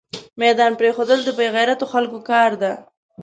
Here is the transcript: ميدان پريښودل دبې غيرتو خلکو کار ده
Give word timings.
ميدان 0.41 0.71
پريښودل 0.79 1.19
دبې 1.23 1.47
غيرتو 1.55 1.85
خلکو 1.93 2.19
کار 2.29 2.51
ده 2.61 2.71